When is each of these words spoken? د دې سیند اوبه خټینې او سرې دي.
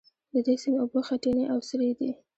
د 0.33 0.35
دې 0.45 0.55
سیند 0.61 0.79
اوبه 0.81 0.99
خټینې 1.07 1.45
او 1.53 1.59
سرې 1.69 1.91
دي. 1.99 2.11